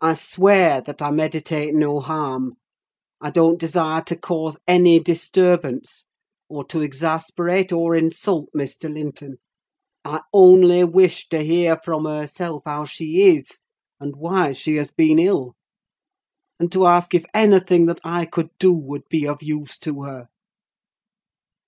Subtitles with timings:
[0.00, 2.54] I swear that I meditate no harm:
[3.20, 6.06] I don't desire to cause any disturbance,
[6.48, 8.92] or to exasperate or insult Mr.
[8.92, 9.36] Linton;
[10.04, 13.60] I only wish to hear from herself how she is,
[14.00, 15.54] and why she has been ill;
[16.58, 20.28] and to ask if anything that I could do would be of use to her.